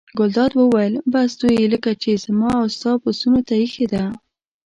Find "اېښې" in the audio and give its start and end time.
3.61-3.85